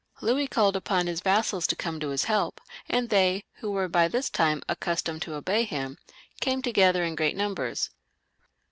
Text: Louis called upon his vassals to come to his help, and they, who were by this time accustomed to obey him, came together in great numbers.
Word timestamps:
Louis 0.19 0.47
called 0.47 0.75
upon 0.75 1.05
his 1.05 1.21
vassals 1.21 1.67
to 1.67 1.75
come 1.75 1.99
to 1.99 2.09
his 2.09 2.23
help, 2.23 2.59
and 2.89 3.09
they, 3.09 3.45
who 3.57 3.69
were 3.69 3.87
by 3.87 4.07
this 4.07 4.31
time 4.31 4.63
accustomed 4.67 5.21
to 5.21 5.35
obey 5.35 5.63
him, 5.63 5.95
came 6.39 6.63
together 6.63 7.03
in 7.03 7.13
great 7.13 7.37
numbers. 7.37 7.91